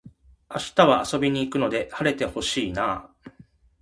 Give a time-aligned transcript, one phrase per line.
[0.49, 3.29] 明日は遊びに行くので晴れて欲しいなあ